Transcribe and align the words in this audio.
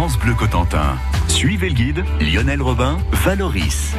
France 0.00 0.18
Bleu 0.18 0.32
Cotentin. 0.32 0.96
Suivez 1.28 1.68
le 1.68 1.74
guide 1.74 2.04
Lionel 2.22 2.62
Robin, 2.62 2.96
Valoris. 3.12 3.92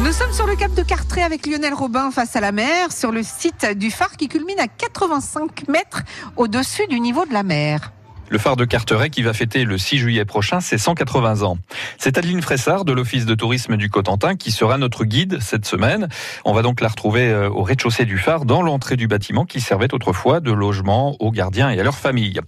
Nous 0.00 0.10
sommes 0.10 0.32
sur 0.32 0.48
le 0.48 0.56
cap 0.56 0.74
de 0.74 0.82
Cartré 0.82 1.22
avec 1.22 1.46
Lionel 1.46 1.74
Robin 1.74 2.10
face 2.10 2.34
à 2.34 2.40
la 2.40 2.50
mer, 2.50 2.90
sur 2.90 3.12
le 3.12 3.22
site 3.22 3.64
du 3.78 3.92
phare 3.92 4.16
qui 4.16 4.26
culmine 4.26 4.58
à 4.58 4.66
85 4.66 5.68
mètres 5.68 6.02
au-dessus 6.36 6.88
du 6.88 6.98
niveau 6.98 7.24
de 7.24 7.32
la 7.32 7.44
mer. 7.44 7.92
Le 8.32 8.38
phare 8.38 8.56
de 8.56 8.64
Carteret 8.64 9.10
qui 9.10 9.20
va 9.20 9.34
fêter 9.34 9.64
le 9.64 9.76
6 9.76 9.98
juillet 9.98 10.24
prochain 10.24 10.60
ses 10.60 10.78
180 10.78 11.42
ans. 11.42 11.58
C'est 11.98 12.16
Adeline 12.16 12.40
Fressard 12.40 12.86
de 12.86 12.94
l'Office 12.94 13.26
de 13.26 13.34
tourisme 13.34 13.76
du 13.76 13.90
Cotentin 13.90 14.36
qui 14.36 14.52
sera 14.52 14.78
notre 14.78 15.04
guide 15.04 15.36
cette 15.42 15.66
semaine. 15.66 16.08
On 16.46 16.54
va 16.54 16.62
donc 16.62 16.80
la 16.80 16.88
retrouver 16.88 17.28
euh, 17.28 17.50
au 17.50 17.62
rez-de-chaussée 17.62 18.06
du 18.06 18.16
phare 18.16 18.46
dans 18.46 18.62
l'entrée 18.62 18.96
du 18.96 19.06
bâtiment 19.06 19.44
qui 19.44 19.60
servait 19.60 19.92
autrefois 19.92 20.40
de 20.40 20.50
logement 20.50 21.14
aux 21.20 21.30
gardiens 21.30 21.68
et 21.68 21.78
à 21.78 21.82
leurs 21.82 21.98
familles. 21.98 22.40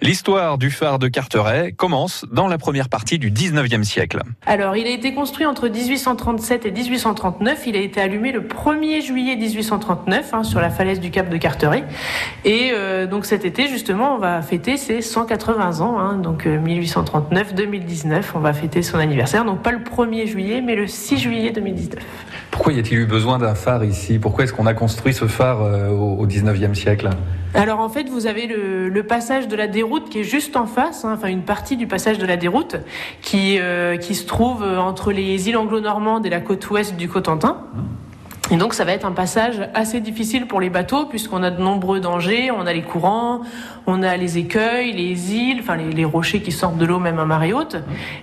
L'histoire 0.00 0.58
du 0.58 0.70
phare 0.70 1.00
de 1.00 1.08
Carteret 1.08 1.72
commence 1.72 2.24
dans 2.30 2.46
la 2.46 2.56
première 2.56 2.88
partie 2.88 3.18
du 3.18 3.32
19e 3.32 3.82
siècle. 3.82 4.20
Alors, 4.46 4.76
il 4.76 4.86
a 4.86 4.90
été 4.90 5.12
construit 5.12 5.46
entre 5.46 5.66
1837 5.66 6.66
et 6.66 6.70
1839. 6.70 7.64
Il 7.66 7.74
a 7.74 7.80
été 7.80 8.00
allumé 8.00 8.30
le 8.30 8.42
1er 8.42 9.04
juillet 9.04 9.34
1839 9.34 10.34
hein, 10.34 10.44
sur 10.44 10.60
la 10.60 10.70
falaise 10.70 11.00
du 11.00 11.10
cap 11.10 11.28
de 11.28 11.36
Carteret. 11.36 11.82
Et 12.44 12.70
euh, 12.72 13.08
donc 13.08 13.26
cet 13.26 13.44
été, 13.44 13.66
justement, 13.66 14.14
on 14.14 14.18
va 14.18 14.40
fêter 14.40 14.76
ses 14.76 15.02
180 15.02 15.31
80 15.32 15.80
ans, 15.80 15.98
hein, 15.98 16.18
donc 16.18 16.44
1839-2019, 16.44 18.12
euh, 18.12 18.20
on 18.34 18.40
va 18.40 18.52
fêter 18.52 18.82
son 18.82 18.98
anniversaire, 18.98 19.46
donc 19.46 19.62
pas 19.62 19.72
le 19.72 19.78
1er 19.78 20.26
juillet, 20.26 20.60
mais 20.60 20.76
le 20.76 20.86
6 20.86 21.16
juillet 21.16 21.52
2019. 21.52 22.04
Pourquoi 22.50 22.74
y 22.74 22.78
a-t-il 22.78 22.98
eu 22.98 23.06
besoin 23.06 23.38
d'un 23.38 23.54
phare 23.54 23.82
ici? 23.82 24.18
Pourquoi 24.18 24.44
est-ce 24.44 24.52
qu'on 24.52 24.66
a 24.66 24.74
construit 24.74 25.14
ce 25.14 25.24
phare 25.24 25.62
euh, 25.62 25.88
au 25.88 26.26
19e 26.26 26.74
siècle? 26.74 27.08
Alors 27.54 27.80
en 27.80 27.88
fait, 27.88 28.10
vous 28.10 28.26
avez 28.26 28.46
le, 28.46 29.02
passage 29.04 29.48
de 29.48 29.56
la 29.56 29.68
déroute 29.68 30.10
qui 30.10 30.20
est 30.20 30.24
juste 30.24 30.54
en 30.54 30.66
face, 30.66 31.06
hein, 31.06 31.14
enfin 31.14 31.28
une 31.28 31.44
partie 31.44 31.78
du 31.78 31.86
passage 31.86 32.18
de 32.18 32.26
la 32.26 32.36
déroute 32.36 32.76
qui, 33.22 33.56
euh, 33.58 33.96
qui 33.96 34.14
se 34.14 34.26
trouve 34.26 34.62
entre 34.62 35.12
les 35.12 35.48
îles 35.48 35.56
anglo-normandes 35.56 36.26
et 36.26 36.30
la 36.30 36.40
côte 36.40 36.68
ouest 36.68 36.94
du 36.94 37.08
Cotentin. 37.08 37.56
Et 38.52 38.58
donc 38.58 38.74
ça 38.74 38.84
va 38.84 38.92
être 38.92 39.06
un 39.06 39.12
passage 39.12 39.66
assez 39.72 40.00
difficile 40.00 40.46
pour 40.46 40.60
les 40.60 40.68
bateaux 40.68 41.06
puisqu'on 41.06 41.42
a 41.42 41.50
de 41.50 41.62
nombreux 41.62 42.00
dangers, 42.00 42.50
on 42.50 42.66
a 42.66 42.74
les 42.74 42.82
courants, 42.82 43.40
on 43.86 44.02
a 44.02 44.18
les 44.18 44.36
écueils, 44.36 44.92
les 44.92 45.34
îles, 45.34 45.60
enfin 45.60 45.74
les, 45.76 46.04
rochers 46.04 46.42
qui 46.42 46.52
sortent 46.52 46.76
de 46.76 46.84
l'eau 46.84 46.98
même 46.98 47.18
à 47.18 47.24
marée 47.24 47.54
haute. 47.54 47.76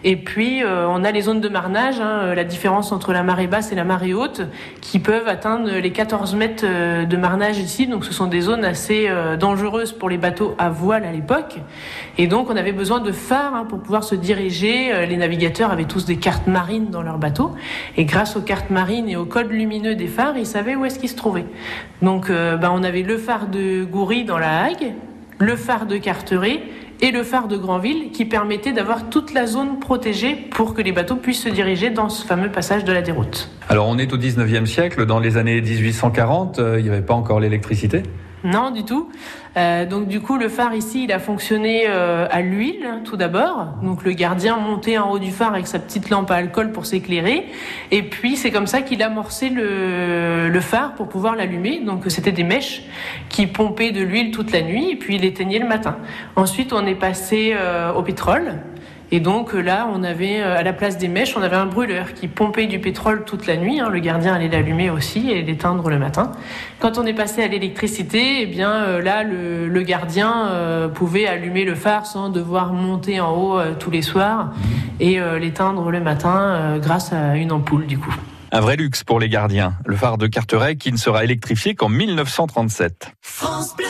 Et 0.03 0.17
puis 0.17 0.63
euh, 0.63 0.87
on 0.87 1.03
a 1.03 1.09
les 1.09 1.21
zones 1.21 1.41
de 1.41 1.49
marnage, 1.49 1.99
hein, 1.99 2.19
euh, 2.19 2.35
la 2.35 2.43
différence 2.43 2.91
entre 2.91 3.11
la 3.11 3.23
marée 3.23 3.47
basse 3.47 3.71
et 3.71 3.75
la 3.75 3.85
marée 3.85 4.13
haute 4.13 4.43
qui 4.81 4.99
peuvent 4.99 5.27
atteindre 5.27 5.71
les 5.71 5.91
14 5.91 6.35
mètres 6.35 6.63
euh, 6.63 7.05
de 7.05 7.17
marnage 7.17 7.57
ici. 7.57 7.87
Donc 7.87 8.05
ce 8.05 8.13
sont 8.13 8.27
des 8.27 8.41
zones 8.41 8.65
assez 8.65 9.09
dangereuses 9.39 9.93
pour 9.93 10.09
les 10.09 10.19
bateaux 10.19 10.53
à 10.59 10.69
voile 10.69 11.05
à 11.05 11.11
l'époque. 11.11 11.57
Et 12.19 12.27
donc 12.27 12.51
on 12.51 12.55
avait 12.55 12.71
besoin 12.71 12.99
de 12.99 13.11
phares 13.11 13.55
hein, 13.55 13.65
pour 13.67 13.79
pouvoir 13.79 14.03
se 14.03 14.13
diriger. 14.13 15.07
Les 15.07 15.17
navigateurs 15.17 15.71
avaient 15.71 15.85
tous 15.85 16.05
des 16.05 16.17
cartes 16.17 16.45
marines 16.45 16.91
dans 16.91 17.01
leurs 17.01 17.17
bateaux. 17.17 17.55
Et 17.97 18.05
grâce 18.05 18.35
aux 18.35 18.41
cartes 18.41 18.69
marines 18.69 19.09
et 19.09 19.15
au 19.15 19.25
code 19.25 19.49
lumineux 19.49 19.95
des 19.95 20.05
phares, 20.05 20.18
il 20.37 20.45
savait 20.45 20.75
où 20.75 20.85
est-ce 20.85 20.99
qu'il 20.99 21.09
se 21.09 21.15
trouvait. 21.15 21.45
Donc 22.01 22.29
euh, 22.29 22.57
ben, 22.57 22.71
on 22.73 22.83
avait 22.83 23.03
le 23.03 23.17
phare 23.17 23.47
de 23.47 23.83
Goury 23.83 24.25
dans 24.25 24.37
la 24.37 24.63
Hague, 24.63 24.93
le 25.39 25.55
phare 25.55 25.85
de 25.85 25.97
Carteret 25.97 26.61
et 27.01 27.11
le 27.11 27.23
phare 27.23 27.47
de 27.47 27.55
Granville 27.55 28.11
qui 28.11 28.25
permettait 28.25 28.73
d'avoir 28.73 29.09
toute 29.09 29.33
la 29.33 29.45
zone 29.45 29.79
protégée 29.79 30.35
pour 30.35 30.73
que 30.73 30.81
les 30.81 30.91
bateaux 30.91 31.15
puissent 31.15 31.43
se 31.43 31.49
diriger 31.49 31.89
dans 31.89 32.09
ce 32.09 32.25
fameux 32.25 32.51
passage 32.51 32.83
de 32.83 32.91
la 32.91 33.01
déroute. 33.01 33.49
Alors 33.69 33.87
on 33.87 33.97
est 33.97 34.11
au 34.11 34.17
19e 34.17 34.65
siècle, 34.65 35.05
dans 35.05 35.19
les 35.19 35.37
années 35.37 35.61
1840, 35.61 36.59
euh, 36.59 36.79
il 36.79 36.83
n'y 36.83 36.89
avait 36.89 37.01
pas 37.01 37.13
encore 37.13 37.39
l'électricité 37.39 38.03
non, 38.43 38.71
du 38.71 38.83
tout. 38.83 39.09
Euh, 39.57 39.85
donc 39.85 40.07
du 40.07 40.21
coup, 40.21 40.37
le 40.37 40.47
phare 40.47 40.73
ici, 40.73 41.03
il 41.03 41.11
a 41.11 41.19
fonctionné 41.19 41.85
euh, 41.87 42.27
à 42.31 42.41
l'huile 42.41 42.87
tout 43.03 43.17
d'abord. 43.17 43.73
Donc 43.83 44.03
le 44.03 44.13
gardien 44.13 44.57
montait 44.57 44.97
en 44.97 45.11
haut 45.11 45.19
du 45.19 45.31
phare 45.31 45.53
avec 45.53 45.67
sa 45.67 45.79
petite 45.79 46.09
lampe 46.09 46.31
à 46.31 46.35
alcool 46.35 46.71
pour 46.71 46.85
s'éclairer. 46.85 47.47
Et 47.91 48.03
puis 48.03 48.37
c'est 48.37 48.51
comme 48.51 48.67
ça 48.67 48.81
qu'il 48.81 49.03
amorçait 49.03 49.49
le, 49.49 50.59
phare 50.61 50.93
pour 50.95 51.09
pouvoir 51.09 51.35
l'allumer. 51.35 51.81
Donc 51.81 52.03
c'était 52.07 52.31
des 52.31 52.43
mèches 52.43 52.83
qui 53.27 53.47
pompaient 53.47 53.91
de 53.91 54.01
l'huile 54.01 54.31
toute 54.31 54.51
la 54.51 54.61
nuit 54.61 54.91
et 54.91 54.95
puis 54.95 55.15
il 55.15 55.25
éteignait 55.25 55.59
le 55.59 55.67
matin. 55.67 55.97
Ensuite, 56.35 56.71
on 56.71 56.85
est 56.85 56.95
passé 56.95 57.53
euh, 57.55 57.91
au 57.93 58.03
pétrole. 58.03 58.59
Et 59.11 59.19
donc 59.19 59.53
euh, 59.53 59.61
là, 59.61 59.89
on 59.91 60.03
avait 60.03 60.41
euh, 60.41 60.57
à 60.57 60.63
la 60.63 60.73
place 60.73 60.97
des 60.97 61.07
mèches, 61.07 61.35
on 61.35 61.41
avait 61.41 61.55
un 61.55 61.65
brûleur 61.65 62.13
qui 62.13 62.27
pompait 62.27 62.67
du 62.67 62.79
pétrole 62.79 63.25
toute 63.25 63.47
la 63.47 63.57
nuit. 63.57 63.79
Hein. 63.79 63.89
Le 63.89 63.99
gardien 63.99 64.35
allait 64.35 64.49
l'allumer 64.49 64.89
aussi 64.89 65.31
et 65.31 65.41
l'éteindre 65.41 65.89
le 65.89 65.97
matin. 65.97 66.31
Quand 66.79 66.97
on 66.97 67.05
est 67.05 67.13
passé 67.13 67.41
à 67.41 67.47
l'électricité, 67.47 68.41
eh 68.41 68.45
bien 68.45 68.71
euh, 68.83 69.01
là, 69.01 69.23
le, 69.23 69.79
gardien 69.79 70.89
pouvait 70.93 71.25
allumer 71.25 71.63
le 71.63 71.73
phare 71.73 72.05
sans 72.05 72.29
devoir 72.29 72.73
monter 72.73 73.21
en 73.21 73.33
haut 73.33 73.59
tous 73.79 73.89
les 73.89 74.01
soirs 74.01 74.51
et 74.99 75.17
l'éteindre 75.39 75.89
le 75.89 76.01
matin 76.01 76.77
grâce 76.79 77.13
à 77.13 77.37
une 77.37 77.53
ampoule 77.53 77.87
du 77.87 77.97
coup. 77.97 78.13
Un 78.51 78.59
vrai 78.59 78.75
luxe 78.75 79.05
pour 79.05 79.21
les 79.21 79.29
gardiens. 79.29 79.73
Le 79.85 79.95
phare 79.95 80.17
de 80.17 80.27
Carteret 80.27 80.75
qui 80.75 80.91
ne 80.91 80.97
sera 80.97 81.23
électrifié 81.23 81.75
qu'en 81.75 81.89
1937. 81.89 83.13
France 83.21 83.75
Bleu 83.77 83.88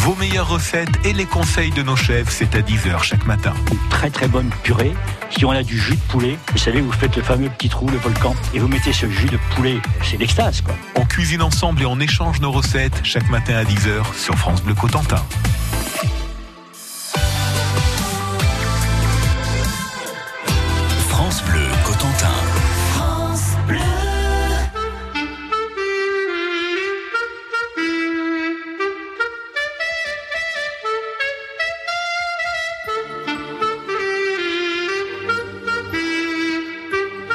vos 0.00 0.14
meilleures 0.14 0.48
recettes 0.48 0.88
et 1.04 1.12
les 1.12 1.26
conseils 1.26 1.70
de 1.72 1.82
nos 1.82 1.96
chefs, 1.96 2.30
c'est 2.30 2.54
à 2.54 2.60
10h 2.60 3.02
chaque 3.02 3.26
matin. 3.26 3.52
Très 3.90 4.08
très 4.08 4.28
bonne 4.28 4.48
purée. 4.62 4.94
Si 5.30 5.44
on 5.44 5.50
a 5.50 5.62
du 5.62 5.78
jus 5.78 5.96
de 5.96 6.00
poulet, 6.08 6.38
vous 6.52 6.58
savez, 6.58 6.80
vous 6.80 6.92
faites 6.92 7.16
le 7.16 7.22
fameux 7.22 7.50
petit 7.50 7.68
trou, 7.68 7.86
le 7.88 7.98
volcan, 7.98 8.34
et 8.54 8.60
vous 8.60 8.68
mettez 8.68 8.94
ce 8.94 9.10
jus 9.10 9.26
de 9.26 9.38
poulet, 9.54 9.78
c'est 10.02 10.16
l'extase 10.16 10.62
quoi. 10.62 10.74
On 10.96 11.04
cuisine 11.04 11.42
ensemble 11.42 11.82
et 11.82 11.86
on 11.86 12.00
échange 12.00 12.40
nos 12.40 12.50
recettes 12.50 13.00
chaque 13.02 13.28
matin 13.28 13.56
à 13.56 13.64
10h 13.64 14.14
sur 14.16 14.36
France 14.36 14.62
Bleu 14.62 14.74
Cotentin. 14.74 15.22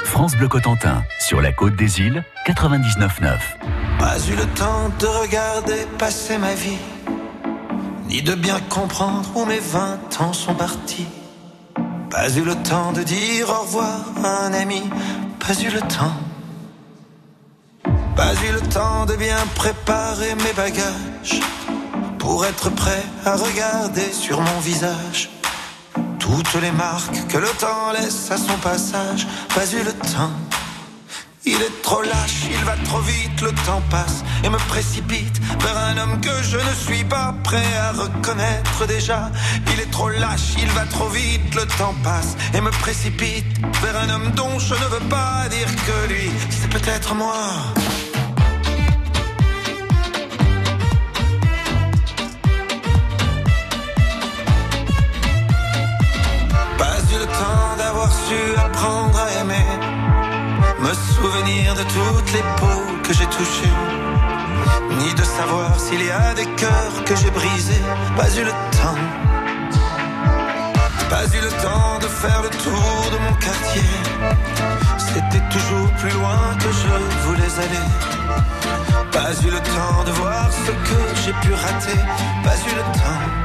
France 0.05 0.35
Bleu 0.35 0.47
Cotentin, 0.47 1.03
sur 1.19 1.41
la 1.41 1.51
côte 1.51 1.75
des 1.75 1.99
îles, 1.99 2.23
99.9. 2.47 3.37
Pas 3.99 4.17
eu 4.29 4.35
le 4.35 4.45
temps 4.53 4.89
de 4.99 5.07
regarder 5.07 5.85
passer 5.97 6.37
ma 6.37 6.53
vie, 6.53 6.77
ni 8.07 8.21
de 8.21 8.35
bien 8.35 8.59
comprendre 8.69 9.29
où 9.35 9.45
mes 9.45 9.59
vingt 9.59 10.21
ans 10.21 10.31
sont 10.31 10.53
partis. 10.53 11.07
Pas 12.09 12.29
eu 12.29 12.43
le 12.43 12.55
temps 12.55 12.93
de 12.93 13.03
dire 13.03 13.49
au 13.49 13.63
revoir 13.63 13.99
à 14.23 14.45
un 14.45 14.53
ami, 14.53 14.83
pas 15.39 15.59
eu 15.59 15.69
le 15.69 15.81
temps. 15.81 16.15
Pas 18.15 18.33
eu 18.47 18.53
le 18.53 18.61
temps 18.61 19.05
de 19.05 19.15
bien 19.15 19.43
préparer 19.55 20.35
mes 20.35 20.53
bagages, 20.53 21.41
pour 22.19 22.45
être 22.45 22.69
prêt 22.69 23.03
à 23.25 23.35
regarder 23.35 24.13
sur 24.13 24.39
mon 24.39 24.59
visage 24.59 25.29
toutes 26.43 26.61
les 26.61 26.71
marques 26.71 27.27
que 27.27 27.37
le 27.37 27.47
temps 27.59 27.91
laisse 27.93 28.29
à 28.31 28.37
son 28.37 28.57
passage, 28.57 29.25
pas 29.53 29.65
eu 29.71 29.83
le 29.83 29.93
temps. 29.93 30.31
Il 31.45 31.61
est 31.61 31.81
trop 31.83 32.01
lâche, 32.01 32.47
il 32.49 32.65
va 32.65 32.75
trop 32.83 32.99
vite, 32.99 33.41
le 33.41 33.51
temps 33.65 33.81
passe 33.89 34.23
et 34.43 34.49
me 34.49 34.57
précipite 34.67 35.39
vers 35.61 35.77
un 35.77 35.97
homme 35.97 36.19
que 36.19 36.35
je 36.43 36.57
ne 36.57 36.73
suis 36.73 37.03
pas 37.05 37.35
prêt 37.43 37.71
à 37.79 37.91
reconnaître 37.91 38.85
déjà. 38.87 39.31
Il 39.71 39.79
est 39.79 39.91
trop 39.91 40.09
lâche, 40.09 40.55
il 40.57 40.69
va 40.69 40.85
trop 40.85 41.09
vite, 41.09 41.55
le 41.55 41.65
temps 41.77 41.95
passe 42.03 42.35
et 42.53 42.61
me 42.61 42.71
précipite 42.71 43.45
vers 43.81 43.97
un 43.97 44.09
homme 44.09 44.31
dont 44.31 44.59
je 44.59 44.73
ne 44.73 44.87
veux 44.93 45.07
pas 45.09 45.47
dire 45.49 45.69
que 45.85 46.13
lui, 46.13 46.31
c'est 46.49 46.69
peut-être 46.69 47.13
moi. 47.13 47.43
Apprendre 58.57 59.17
à 59.19 59.41
aimer, 59.41 59.67
me 60.79 60.93
souvenir 60.93 61.73
de 61.75 61.83
toutes 61.83 62.31
les 62.33 62.45
peaux 62.59 62.85
que 63.03 63.13
j'ai 63.13 63.25
touchées, 63.27 63.75
ni 64.99 65.13
de 65.13 65.23
savoir 65.23 65.79
s'il 65.79 66.03
y 66.03 66.11
a 66.11 66.33
des 66.33 66.45
cœurs 66.55 67.03
que 67.05 67.15
j'ai 67.15 67.31
brisés, 67.31 67.83
pas 68.17 68.29
eu 68.37 68.43
le 68.43 68.51
temps. 68.51 68.99
Pas 71.09 71.25
eu 71.27 71.39
le 71.39 71.49
temps 71.61 71.99
de 72.01 72.07
faire 72.07 72.41
le 72.41 72.49
tour 72.49 73.11
de 73.13 73.17
mon 73.25 73.33
quartier. 73.33 73.83
C'était 74.97 75.43
toujours 75.49 75.89
plus 75.99 76.09
loin 76.09 76.55
que 76.59 76.69
je 76.71 77.27
voulais 77.27 77.53
aller. 77.63 77.87
Pas 79.11 79.31
eu 79.43 79.51
le 79.51 79.59
temps 79.59 80.03
de 80.05 80.11
voir 80.11 80.49
ce 80.51 80.71
que 80.71 80.99
j'ai 81.23 81.33
pu 81.33 81.53
rater. 81.53 81.99
Pas 82.43 82.57
eu 82.67 82.75
le 82.75 82.81
temps. 82.99 83.44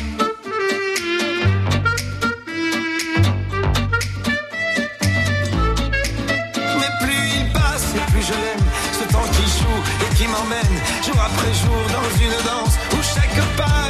Qui 10.21 10.27
m'emmène 10.27 10.75
jour 11.03 11.19
après 11.19 11.53
jour 11.53 11.81
dans 11.89 12.23
une 12.23 12.45
danse 12.45 12.77
où 12.93 13.01
chaque 13.01 13.55
pas 13.57 13.80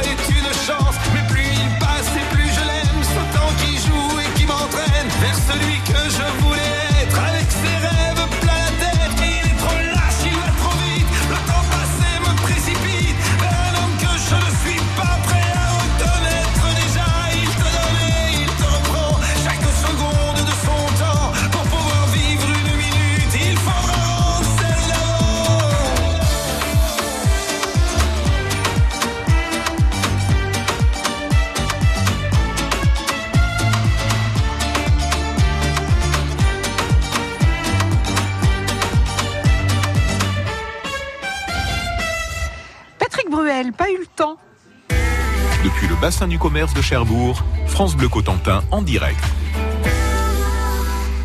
du 46.32 46.38
commerce 46.38 46.72
de 46.72 46.80
Cherbourg, 46.80 47.44
France 47.66 47.94
Bleu 47.94 48.08
Cotentin 48.08 48.62
en 48.70 48.80
direct. 48.80 49.22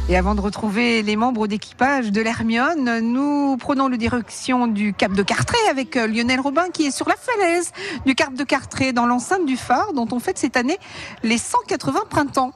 Et 0.09 0.17
avant 0.17 0.35
de 0.35 0.41
retrouver 0.41 1.01
les 1.01 1.15
membres 1.15 1.47
d'équipage 1.47 2.11
de 2.11 2.19
l'Hermione, 2.19 2.99
nous 2.99 3.55
prenons 3.55 3.87
le 3.87 3.95
direction 3.95 4.67
du 4.67 4.93
Cap 4.93 5.13
de 5.13 5.23
Cartré 5.23 5.57
avec 5.71 5.95
euh, 5.95 6.07
Lionel 6.07 6.41
Robin 6.41 6.65
qui 6.73 6.87
est 6.87 6.91
sur 6.91 7.07
la 7.07 7.15
falaise 7.15 7.71
du 8.05 8.15
Cap 8.15 8.33
de 8.33 8.43
Cartré 8.43 8.91
dans 8.91 9.05
l'enceinte 9.05 9.45
du 9.45 9.55
phare 9.55 9.93
dont 9.93 10.09
on 10.11 10.19
fête 10.19 10.37
cette 10.37 10.57
année 10.57 10.77
les 11.23 11.37
180 11.37 12.01
printemps. 12.09 12.51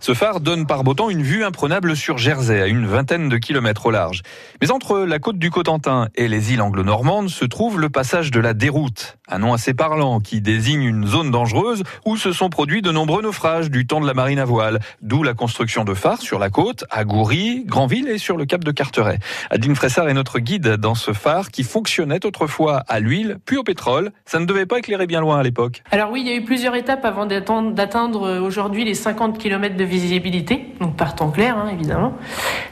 Ce 0.00 0.14
phare 0.14 0.38
donne 0.40 0.64
par 0.64 0.84
beau 0.84 0.94
temps 0.94 1.10
une 1.10 1.22
vue 1.22 1.44
imprenable 1.44 1.96
sur 1.96 2.18
Jersey, 2.18 2.62
à 2.62 2.68
une 2.68 2.86
vingtaine 2.86 3.28
de 3.28 3.36
kilomètres 3.36 3.86
au 3.86 3.90
large. 3.90 4.22
Mais 4.60 4.70
entre 4.70 5.00
la 5.00 5.18
côte 5.18 5.38
du 5.38 5.50
Cotentin 5.50 6.08
et 6.14 6.28
les 6.28 6.52
îles 6.52 6.62
anglo-normandes 6.62 7.28
se 7.28 7.44
trouve 7.44 7.80
le 7.80 7.88
passage 7.88 8.30
de 8.30 8.38
la 8.38 8.54
déroute, 8.54 9.18
un 9.28 9.40
nom 9.40 9.52
assez 9.52 9.74
parlant 9.74 10.20
qui 10.20 10.40
désigne 10.40 10.84
une 10.84 11.04
zone 11.04 11.32
dangereuse 11.32 11.82
où 12.06 12.16
se 12.16 12.32
sont 12.32 12.48
produits 12.48 12.80
de 12.80 12.92
nombreux 12.92 13.22
naufrages 13.22 13.70
du 13.70 13.88
temps 13.88 14.00
de 14.00 14.06
la 14.06 14.14
marine 14.14 14.38
à 14.38 14.44
voile, 14.44 14.78
d'où 15.02 15.24
la 15.24 15.34
construction 15.34 15.84
de 15.84 15.94
phares 15.94 16.22
sur 16.22 16.38
la 16.38 16.48
côte, 16.48 16.84
à 16.90 17.04
Goury, 17.04 17.64
Granville 17.66 18.08
et 18.08 18.18
sur 18.18 18.36
le 18.36 18.46
cap 18.46 18.62
de 18.62 18.70
Carteret. 18.70 19.18
Adeline 19.50 19.74
Fressard 19.74 20.08
est 20.08 20.14
notre 20.14 20.38
guide 20.38 20.76
dans 20.76 20.94
ce 20.94 21.12
phare 21.12 21.50
qui 21.50 21.64
fonctionnait 21.64 22.24
autrefois 22.24 22.84
à 22.86 23.00
l'huile, 23.00 23.38
puis 23.44 23.56
au 23.56 23.64
pétrole. 23.64 24.12
Ça 24.26 24.38
ne 24.38 24.46
devait 24.46 24.66
pas 24.66 24.78
éclairer 24.78 25.08
bien 25.08 25.20
loin 25.20 25.40
à 25.40 25.42
l'époque. 25.42 25.82
Alors 25.90 26.12
oui, 26.12 26.20
il 26.24 26.28
y 26.28 26.32
a 26.32 26.36
eu 26.36 26.44
plusieurs 26.44 26.76
étapes 26.76 27.04
avant 27.04 27.26
d'atteindre 27.26 28.40
aujourd'hui 28.40 28.84
les 28.84 28.94
50 28.94 29.38
km 29.38 29.76
de 29.76 29.87
visibilité, 29.88 30.66
donc 30.80 30.96
par 30.96 31.14
temps 31.14 31.30
clair 31.30 31.56
hein, 31.56 31.68
évidemment. 31.72 32.12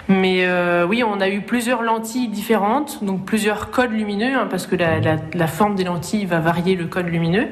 Mais 0.09 0.45
euh, 0.45 0.87
oui, 0.87 1.03
on 1.03 1.21
a 1.21 1.29
eu 1.29 1.41
plusieurs 1.41 1.83
lentilles 1.83 2.29
différentes, 2.29 3.03
donc 3.03 3.25
plusieurs 3.25 3.71
codes 3.71 3.91
lumineux, 3.91 4.37
hein, 4.37 4.47
parce 4.49 4.67
que 4.67 4.77
la, 4.77 5.47
forme 5.49 5.75
des 5.75 5.85
lentilles 5.85 6.27
va 6.27 6.39
varier 6.39 6.77
le 6.77 6.87
code 6.87 7.09
lumineux. 7.09 7.49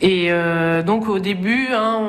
Et 0.00 0.28
euh, 0.30 0.82
donc 0.82 1.08
au 1.08 1.18
début, 1.18 1.68
hein, 1.74 2.00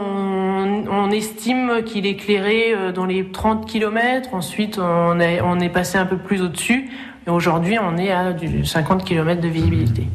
on, 0.90 1.12
estime 1.12 1.84
qu'il 1.86 2.06
éclairait 2.06 2.74
euh, 2.74 2.92
dans 2.92 3.06
les 3.06 3.25
30 3.25 3.68
km, 3.68 4.34
ensuite 4.34 4.80
on 4.80 5.19
est, 5.19 5.42
on 5.42 5.60
est 5.60 5.69
passé 5.69 5.98
un 5.98 6.06
peu 6.06 6.18
plus 6.18 6.42
au-dessus, 6.42 6.90
et 7.28 7.30
aujourd'hui 7.30 7.78
on 7.78 7.98
est 7.98 8.12
à 8.12 8.31
du 8.31 8.66
50 8.66 9.04
km 9.04 9.42
de 9.42 9.48
visibilité. 9.50 10.07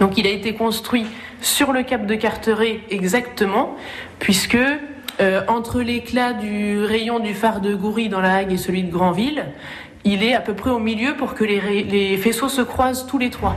Donc 0.00 0.18
il 0.18 0.26
a 0.26 0.30
été 0.30 0.52
construit 0.54 1.06
sur 1.40 1.72
le 1.72 1.84
cap 1.84 2.06
de 2.06 2.14
Carteret 2.16 2.80
exactement, 2.90 3.76
puisque 4.18 4.58
euh, 5.20 5.42
entre 5.48 5.80
l'éclat 5.80 6.32
du 6.32 6.84
rayon 6.84 7.18
du 7.18 7.34
phare 7.34 7.60
de 7.60 7.74
Goury 7.74 8.08
dans 8.08 8.20
la 8.20 8.34
Hague 8.36 8.52
et 8.52 8.56
celui 8.56 8.82
de 8.82 8.90
Granville, 8.90 9.46
il 10.04 10.22
est 10.22 10.34
à 10.34 10.40
peu 10.40 10.54
près 10.54 10.70
au 10.70 10.78
milieu 10.78 11.14
pour 11.14 11.34
que 11.34 11.44
les, 11.44 12.16
faisceaux 12.18 12.48
se 12.48 12.62
croisent 12.62 13.06
tous 13.06 13.18
les 13.18 13.30
trois. 13.30 13.56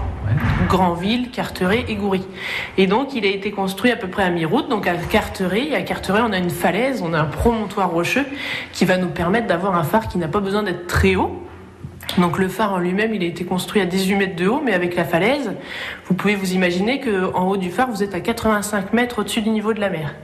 Granville, 0.68 1.30
Carteret 1.30 1.86
et 1.88 1.96
Goury. 1.96 2.24
Et 2.78 2.88
donc 2.88 3.14
il 3.14 3.26
a 3.26 3.30
été 3.30 3.52
construit 3.52 3.92
à 3.92 3.96
peu 3.96 4.08
près 4.08 4.24
à 4.24 4.30
mi-route, 4.30 4.68
donc 4.70 4.88
à 4.88 4.96
Carteret. 4.96 5.68
Et 5.70 5.76
à 5.76 5.82
Carteret, 5.82 6.22
on 6.22 6.32
a 6.32 6.38
une 6.38 6.50
falaise, 6.50 7.04
on 7.04 7.14
a 7.14 7.20
un 7.20 7.26
promontoire 7.26 7.92
rocheux 7.92 8.26
qui 8.74 8.86
va 8.86 8.98
nous 8.98 9.10
permettre 9.10 9.48
d'avoir 9.48 9.76
un 9.76 9.84
phare 9.84 10.08
qui 10.08 10.18
n'a 10.18 10.28
pas 10.28 10.40
besoin 10.40 10.64
d'être 10.64 10.88
très 10.88 11.16
haut, 11.16 11.44
donc 12.18 12.38
le 12.38 12.48
phare 12.48 12.74
en 12.74 12.80
lui-même, 12.80 13.14
il 13.14 13.24
a 13.24 13.28
été 13.28 13.46
construit 13.46 13.82
à 13.82 13.86
18 13.86 14.16
mètres 14.16 14.36
de 14.36 14.48
haut, 14.48 14.62
mais 14.64 14.74
avec 14.74 14.96
la 14.96 15.06
falaise, 15.06 15.52
vous 16.06 16.16
pouvez 16.16 16.36
vous 16.36 16.54
imaginer 16.54 17.00
qu'en 17.00 17.48
haut 17.48 17.58
du 17.58 17.70
phare, 17.70 17.90
vous 17.90 18.04
êtes 18.04 18.16
à 18.16 18.20
85 18.20 18.94
mètres 18.94 19.20
au-dessus 19.20 19.42
du 19.42 19.50
niveau 19.50 19.74
de 19.74 19.80
la 19.80 19.90
mer. 19.90 20.16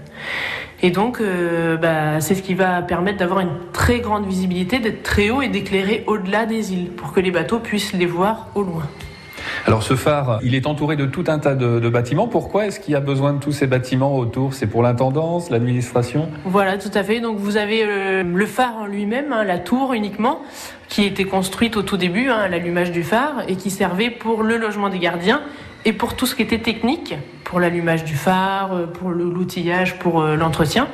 Et 0.81 0.91
donc, 0.91 1.19
euh, 1.21 1.77
bah, 1.77 2.19
c'est 2.19 2.35
ce 2.35 2.41
qui 2.41 2.53
va 2.53 2.81
permettre 2.81 3.17
d'avoir 3.17 3.39
une 3.39 3.55
très 3.71 3.99
grande 3.99 4.25
visibilité, 4.27 4.79
d'être 4.79 5.03
très 5.03 5.29
haut 5.29 5.41
et 5.41 5.47
d'éclairer 5.47 6.03
au-delà 6.05 6.45
des 6.45 6.73
îles, 6.73 6.91
pour 6.91 7.13
que 7.13 7.19
les 7.19 7.31
bateaux 7.31 7.59
puissent 7.59 7.93
les 7.93 8.05
voir 8.05 8.49
au 8.55 8.61
loin. 8.61 8.83
Alors 9.67 9.83
ce 9.83 9.95
phare, 9.95 10.39
il 10.43 10.53
est 10.53 10.67
entouré 10.67 10.95
de 10.95 11.05
tout 11.05 11.23
un 11.27 11.39
tas 11.39 11.55
de, 11.55 11.79
de 11.79 11.89
bâtiments. 11.89 12.27
Pourquoi 12.27 12.67
est-ce 12.67 12.79
qu'il 12.79 12.93
y 12.93 12.95
a 12.95 12.99
besoin 12.99 13.33
de 13.33 13.39
tous 13.39 13.51
ces 13.51 13.67
bâtiments 13.67 14.15
autour? 14.15 14.53
C'est 14.53 14.67
pour 14.67 14.83
l'intendance, 14.83 15.49
l'administration? 15.49 16.29
Voilà, 16.45 16.77
tout 16.77 16.91
à 16.93 17.03
fait. 17.03 17.19
Donc 17.19 17.37
vous 17.37 17.57
avez 17.57 17.83
euh, 17.83 18.23
le 18.23 18.45
phare 18.45 18.75
en 18.77 18.85
lui-même, 18.85 19.33
hein, 19.33 19.43
la 19.43 19.57
tour 19.57 19.93
uniquement, 19.93 20.41
qui 20.87 21.03
a 21.03 21.07
été 21.07 21.25
construite 21.25 21.77
au 21.77 21.81
tout 21.81 21.97
début, 21.97 22.29
hein, 22.29 22.37
à 22.37 22.47
l'allumage 22.47 22.91
du 22.91 23.03
phare, 23.03 23.43
et 23.47 23.55
qui 23.55 23.71
servait 23.71 24.09
pour 24.09 24.43
le 24.43 24.57
logement 24.57 24.89
des 24.89 24.99
gardiens 24.99 25.41
et 25.83 25.93
pour 25.93 26.15
tout 26.15 26.25
ce 26.25 26.35
qui 26.35 26.41
était 26.41 26.59
technique, 26.59 27.15
pour 27.55 27.61
l'allumage 27.61 28.03
du 28.03 28.15
phare, 28.15 28.73
euh, 28.73 28.85
pour 28.85 29.11
l'outillage, 29.11 29.97
pour 29.97 30.19
euh, 30.19 30.35
l'entretien. 30.35 30.89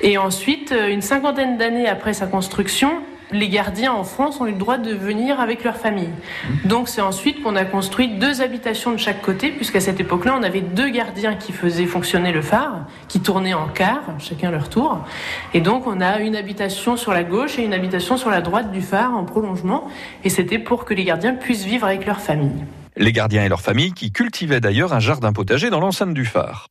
Et 0.00 0.16
ensuite, 0.16 0.72
euh, 0.72 0.88
une 0.88 1.02
cinquantaine 1.02 1.58
d'années 1.58 1.86
après 1.86 2.14
sa 2.14 2.26
construction, 2.26 3.02
les 3.32 3.50
gardiens 3.50 3.92
en 3.92 4.02
France 4.02 4.40
ont 4.40 4.46
eu 4.46 4.52
le 4.52 4.56
droit 4.56 4.78
de 4.78 4.94
venir 4.94 5.40
avec 5.40 5.62
leur 5.62 5.76
famille. 5.76 6.08
Donc 6.64 6.88
c'est 6.88 7.02
ensuite 7.02 7.42
qu'on 7.42 7.54
a 7.54 7.66
construit 7.66 8.08
deux 8.08 8.40
habitations 8.40 8.92
de 8.92 8.96
chaque 8.96 9.20
côté, 9.20 9.50
puisqu'à 9.50 9.80
cette 9.80 10.00
époque-là, 10.00 10.38
on 10.40 10.42
avait 10.42 10.62
deux 10.62 10.88
gardiens 10.88 11.34
qui 11.34 11.52
faisaient 11.52 11.84
fonctionner 11.84 12.32
le 12.32 12.40
phare, 12.40 12.86
qui 13.08 13.20
tournaient 13.20 13.52
en 13.52 13.68
quart, 13.68 14.04
chacun 14.20 14.50
leur 14.50 14.70
tour. 14.70 15.00
Et 15.52 15.60
donc 15.60 15.86
on 15.86 16.00
a 16.00 16.20
une 16.20 16.34
habitation 16.34 16.96
sur 16.96 17.12
la 17.12 17.24
gauche 17.24 17.58
et 17.58 17.62
une 17.62 17.74
habitation 17.74 18.16
sur 18.16 18.30
la 18.30 18.40
droite 18.40 18.72
du 18.72 18.80
phare 18.80 19.14
en 19.14 19.24
prolongement. 19.24 19.86
Et 20.24 20.30
c'était 20.30 20.58
pour 20.58 20.86
que 20.86 20.94
les 20.94 21.04
gardiens 21.04 21.34
puissent 21.34 21.66
vivre 21.66 21.84
avec 21.84 22.06
leur 22.06 22.20
famille. 22.20 22.64
Les 23.00 23.12
gardiens 23.12 23.42
et 23.42 23.48
leurs 23.48 23.62
familles 23.62 23.94
qui 23.94 24.12
cultivaient 24.12 24.60
d'ailleurs 24.60 24.92
un 24.92 25.00
jardin 25.00 25.32
potager 25.32 25.70
dans 25.70 25.80
l'enceinte 25.80 26.12
du 26.12 26.26
phare. 26.26 26.68